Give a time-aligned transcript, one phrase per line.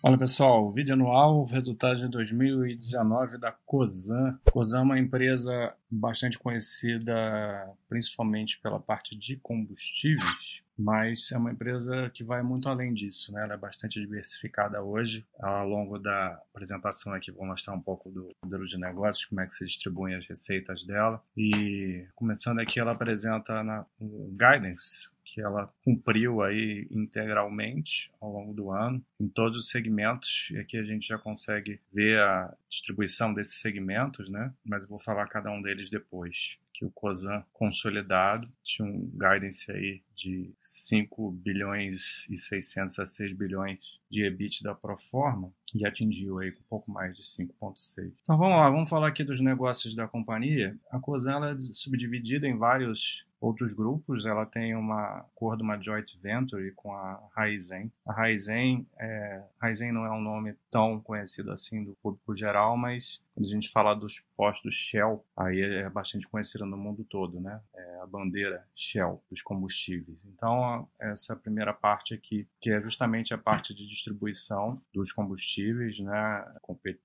[0.00, 4.38] Fala pessoal, vídeo anual, resultados de 2019 da Cosan.
[4.52, 12.08] Cosan é uma empresa bastante conhecida principalmente pela parte de combustíveis, mas é uma empresa
[12.10, 13.42] que vai muito além disso, né?
[13.42, 15.26] Ela é bastante diversificada hoje.
[15.40, 19.46] Ao longo da apresentação aqui vou mostrar um pouco do modelo de negócios, como é
[19.48, 21.20] que se distribuem as receitas dela.
[21.36, 25.08] E começando aqui, ela apresenta na, o guidance,
[25.38, 30.76] que ela cumpriu aí integralmente ao longo do ano em todos os segmentos e aqui
[30.76, 34.52] a gente já consegue ver a distribuição desses segmentos, né?
[34.64, 39.70] Mas eu vou falar cada um deles depois que o COSAN consolidado tinha um guidance
[39.72, 46.38] aí de 5 bilhões e 600 a 6 bilhões de EBITDA pro forma e atingiu
[46.38, 48.12] aí um pouco mais de 5.6.
[48.22, 50.78] Então vamos lá, vamos falar aqui dos negócios da companhia.
[50.90, 54.24] A COSAN é subdividida em vários outros grupos.
[54.24, 57.92] Ela tem uma acordo, uma joint venture com a Raizen.
[58.06, 63.20] A Raizen, é, Raizen não é um nome tão conhecido assim do público geral, mas
[63.38, 67.60] quando a gente fala dos postos Shell, aí é bastante conhecida no mundo todo, né?
[67.72, 70.24] É a bandeira Shell dos combustíveis.
[70.24, 76.44] Então, essa primeira parte aqui, que é justamente a parte de distribuição dos combustíveis, né?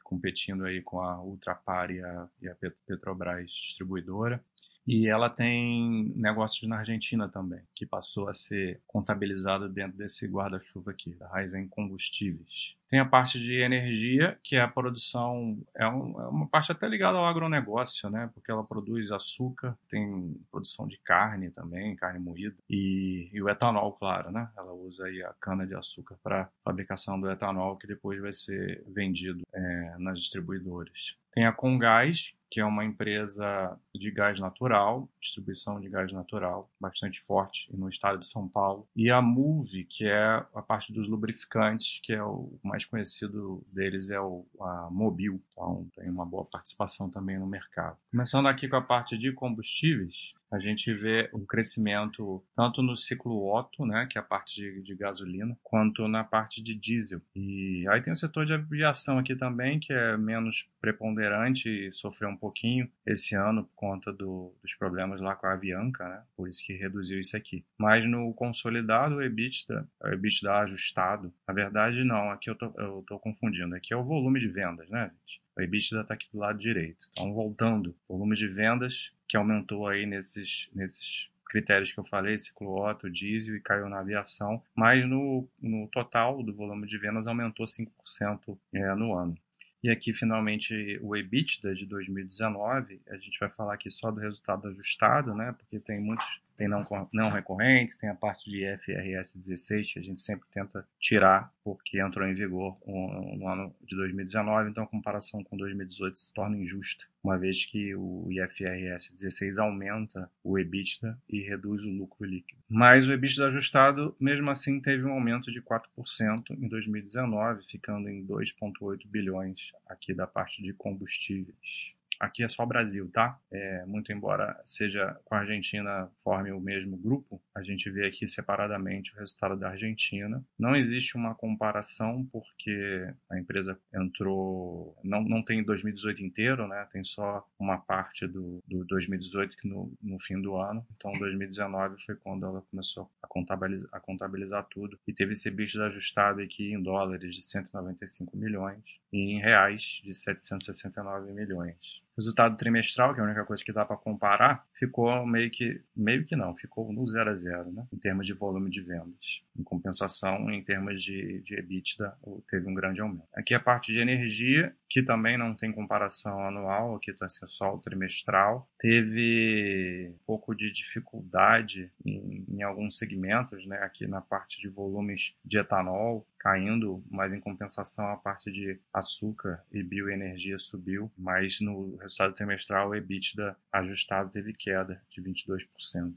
[0.03, 2.55] Competindo aí com a Ultrapar e a, e a
[2.87, 4.43] Petrobras distribuidora.
[4.85, 10.91] E ela tem negócios na Argentina também, que passou a ser contabilizado dentro desse guarda-chuva
[10.91, 12.75] aqui, da Raizen Combustíveis.
[12.89, 16.87] Tem a parte de energia, que é a produção, é, um, é, uma parte até
[16.87, 18.29] ligada ao agronegócio, né?
[18.35, 23.93] Porque ela produz açúcar, tem produção de carne também, carne moída, e, e o etanol,
[23.93, 24.47] claro, né?
[24.55, 28.83] Ela usa aí a cana de açúcar para fabricação do etanol, que depois vai ser
[28.87, 31.17] vendido é, nas distribuidoras.
[31.31, 37.19] Tem a Congás, que é uma empresa de gás natural, distribuição de gás natural, bastante
[37.19, 38.87] forte no estado de São Paulo.
[38.95, 44.11] E a Move, que é a parte dos lubrificantes, que é o mais conhecido deles
[44.11, 45.41] é o, a Mobil.
[45.51, 47.97] Então tem uma boa participação também no mercado.
[48.11, 53.51] Começando aqui com a parte de combustíveis, a gente vê um crescimento tanto no ciclo
[53.51, 57.21] Otto, né, que é a parte de, de, gasolina, quanto na parte de diesel.
[57.35, 62.29] E aí tem o setor de aviação aqui também, que é menos preponderante e sofreu
[62.29, 66.47] um pouquinho esse ano por conta do, dos problemas lá com a Avianca, né, por
[66.47, 67.65] isso que reduziu isso aqui.
[67.75, 73.03] Mas no consolidado, o EBITDA, o EBITDA ajustado, na verdade não, aqui eu tô, eu
[73.07, 75.41] tô confundindo, aqui é o volume de vendas, né, gente?
[75.55, 77.07] O EBITDA está aqui do lado direito.
[77.11, 82.81] Então, voltando, volume de vendas que aumentou aí nesses, nesses critérios que eu falei, ciclo
[82.81, 87.65] Otto, diesel e caiu na aviação, mas no, no total do volume de vendas aumentou
[87.65, 89.37] 5% é, no ano.
[89.83, 94.69] E aqui, finalmente, o EBITDA de 2019, a gente vai falar aqui só do resultado
[94.69, 95.53] ajustado, né?
[95.57, 100.03] Porque tem muitos tem não, não recorrentes, tem a parte de IFRS 16 que a
[100.03, 105.43] gente sempre tenta tirar porque entrou em vigor no ano de 2019, então a comparação
[105.43, 111.41] com 2018 se torna injusta, uma vez que o IFRS 16 aumenta o EBITDA e
[111.41, 112.61] reduz o lucro líquido.
[112.69, 118.25] Mas o EBITDA ajustado, mesmo assim, teve um aumento de 4% em 2019, ficando em
[118.25, 121.93] 2,8 bilhões aqui da parte de combustíveis.
[122.23, 123.37] Aqui é só Brasil, tá?
[123.51, 128.25] É, muito embora seja com a Argentina forme o mesmo grupo, a gente vê aqui
[128.25, 130.41] separadamente o resultado da Argentina.
[130.57, 136.87] Não existe uma comparação porque a empresa entrou, não, não tem 2018 inteiro, né?
[136.93, 140.85] Tem só uma parte do, do 2018 que no, no fim do ano.
[140.95, 145.81] Então 2019 foi quando ela começou a contabilizar, a contabilizar tudo e teve esse bicho
[145.83, 153.13] ajustado aqui em dólares de 195 milhões e em reais de 769 milhões resultado trimestral,
[153.13, 156.55] que é a única coisa que dá para comparar, ficou meio que, meio que não,
[156.55, 157.85] ficou no zero a zero, né?
[157.91, 159.43] em termos de volume de vendas.
[159.57, 162.15] Em compensação, em termos de, de EBITDA,
[162.49, 163.27] teve um grande aumento.
[163.33, 167.79] Aqui a parte de energia, que também não tem comparação anual, aqui está só o
[167.79, 173.77] trimestral, teve um pouco de dificuldade em, em alguns segmentos, né?
[173.77, 179.63] aqui na parte de volumes de etanol, caindo, mas em compensação a parte de açúcar
[179.71, 185.67] e bioenergia subiu, mas no resultado trimestral o EBITDA ajustado teve queda de 22%,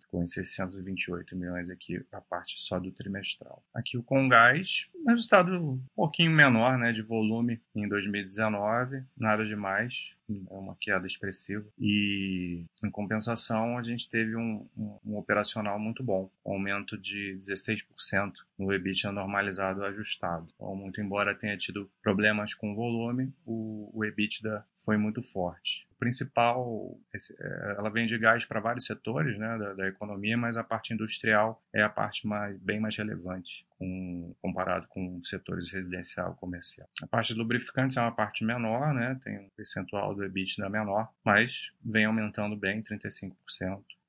[0.08, 3.64] com 628 milhões aqui a parte só do trimestral.
[3.72, 10.54] Aqui o Congás, resultado um pouquinho menor, né, de volume em 2019, nada demais, é
[10.54, 11.64] uma queda expressiva.
[11.78, 17.36] E, em compensação, a gente teve um, um, um operacional muito bom, um aumento de
[17.38, 20.48] 16% no EBITDA normalizado ajustado.
[20.54, 25.85] Então, muito embora tenha tido problemas com volume, o, o EBITDA foi muito forte.
[25.98, 30.92] Principal, é, ela vende gás para vários setores né, da, da, economia, mas a parte
[30.92, 36.88] industrial é a parte mais, bem mais relevante com, comparado com setores residencial e comercial.
[37.02, 41.10] A parte de lubrificantes é uma parte menor, né, tem um percentual do EBITDA menor,
[41.24, 43.32] mas vem aumentando bem, 35%.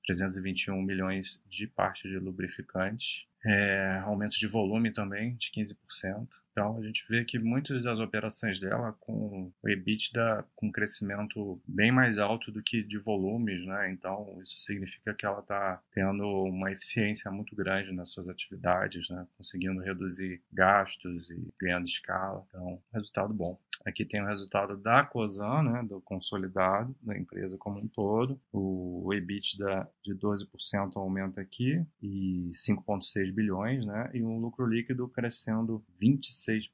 [0.07, 6.27] 321 milhões de parte de lubrificantes, é, aumento de volume também de 15%.
[6.51, 11.91] Então a gente vê que muitas das operações dela com o EBITDA com crescimento bem
[11.91, 13.91] mais alto do que de volumes, né?
[13.91, 19.25] Então isso significa que ela está tendo uma eficiência muito grande nas suas atividades, né?
[19.37, 22.43] Conseguindo reduzir gastos e ganhando escala.
[22.49, 23.57] Então resultado bom.
[23.85, 28.39] Aqui tem o resultado da COSAN, né, do consolidado da empresa como um todo.
[28.51, 35.83] O EBITDA de 12% aumenta aqui e 5,6 bilhões, né, e um lucro líquido crescendo
[36.01, 36.71] 26%,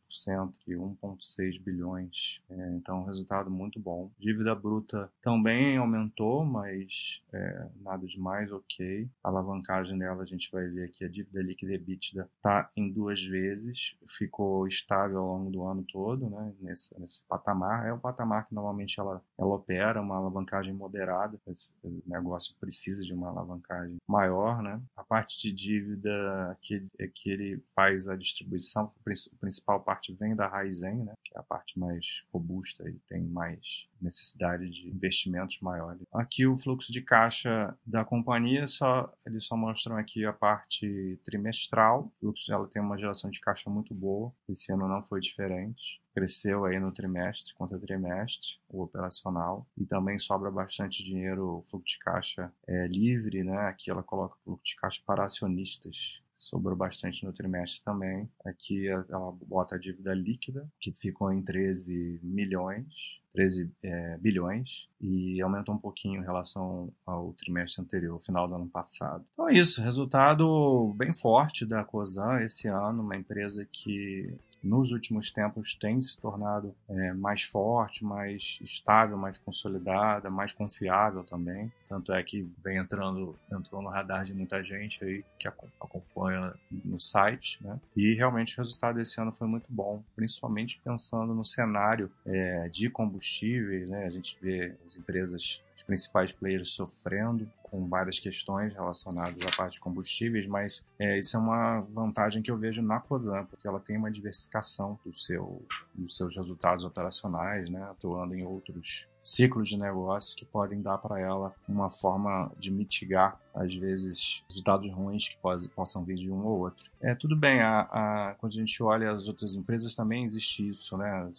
[0.66, 2.42] e 1,6 bilhões.
[2.50, 4.10] É, então, um resultado muito bom.
[4.18, 9.10] Dívida bruta também aumentou, mas é, nada demais, ok.
[9.22, 13.22] A alavancagem dela, a gente vai ver aqui, a dívida líquida EBITDA está em duas
[13.22, 17.86] vezes, ficou estável ao longo do ano todo, né, nesse, nesse patamar.
[17.86, 21.38] É o patamar que normalmente ela, ela opera, uma alavancagem moderada.
[21.48, 21.74] Esse
[22.06, 24.82] negócio precisa de uma alavancagem maior, né?
[24.96, 30.36] A parte de dívida que, é que ele faz a distribuição, a principal parte vem
[30.36, 31.14] da Raizen, né?
[31.24, 36.02] Que é a parte mais robusta e tem mais necessidade de investimentos maiores.
[36.14, 42.06] Aqui o fluxo de caixa da companhia, só, eles só mostram aqui a parte trimestral.
[42.06, 44.34] O fluxo, ela tem uma geração de caixa muito boa.
[44.48, 46.02] Esse ano não foi diferente.
[46.14, 49.66] Cresceu aí no trimestre contra trimestre, o operacional.
[49.78, 53.58] E também sobra bastante dinheiro, o fluxo de caixa é livre, né?
[53.68, 58.30] Aqui ela coloca o fluxo de caixa para acionistas sobrou bastante no trimestre também.
[58.46, 65.42] Aqui ela bota a dívida líquida, que ficou em 13 milhões, 13 é, bilhões, e
[65.42, 69.24] aumentou um pouquinho em relação ao trimestre anterior, final do ano passado.
[69.34, 75.30] Então é isso, resultado bem forte da COSAN esse ano, uma empresa que nos últimos
[75.30, 81.72] tempos tem se tornado é, mais forte, mais estável, mais consolidada, mais confiável também.
[81.88, 87.00] Tanto é que vem entrando, entrou no radar de muita gente aí que acompanha no
[87.00, 87.80] site, né?
[87.96, 92.90] E realmente o resultado desse ano foi muito bom, principalmente pensando no cenário é, de
[92.90, 94.06] combustíveis, né?
[94.06, 99.74] A gente vê as empresas, os principais players sofrendo com várias questões relacionadas à parte
[99.74, 103.80] de combustíveis, mas é, isso é uma vantagem que eu vejo na COSAN, porque ela
[103.80, 109.78] tem uma diversificação do seu, dos seus resultados operacionais, né, atuando em outros ciclos de
[109.78, 115.38] negócio que podem dar para ela uma forma de mitigar, às vezes, resultados ruins que
[115.74, 116.92] possam vir de um ou outro.
[117.00, 120.98] É tudo bem, a, a, quando a gente olha as outras empresas também existe isso,
[120.98, 121.32] né?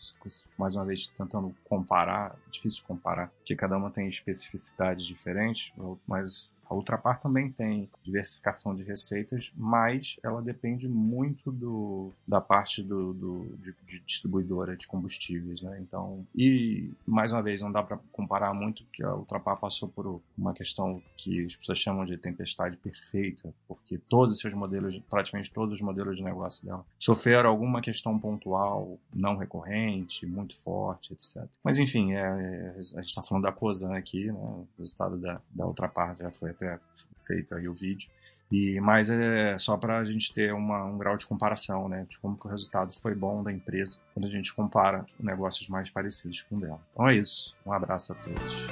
[0.57, 5.73] Mais uma vez, tentando comparar, difícil comparar, porque cada uma tem especificidades diferentes,
[6.07, 12.83] mas a Ultrapar também tem diversificação de receitas, mas ela depende muito do, da parte
[12.83, 15.79] do, do de, de, distribuidora de combustíveis, né?
[15.81, 20.23] Então, e mais uma vez, não dá para comparar muito, porque a Ultrapar passou por
[20.39, 25.51] uma questão que as pessoas chamam de tempestade perfeita, porque todos os seus modelos, praticamente
[25.51, 31.45] todos os modelos de negócio dela, sofreram alguma questão pontual, não recorrente, muito forte, etc.
[31.65, 34.35] Mas enfim, é, é, a gente está falando da COSAN aqui, né?
[34.35, 36.79] o resultado da, da Ultrapar já foi até
[37.27, 38.09] feito aí o vídeo.
[38.53, 42.07] E, mas é só para a gente ter uma, um grau de comparação, né?
[42.09, 45.91] De como que o resultado foi bom da empresa quando a gente compara negócios mais
[45.91, 46.81] parecidos com dela.
[46.93, 47.57] Então é isso.
[47.65, 48.69] Um abraço a todos.